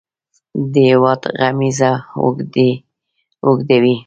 د 0.71 0.73
هیواد 0.89 1.21
غمیزه 1.39 1.91
اوږدوي. 3.47 3.95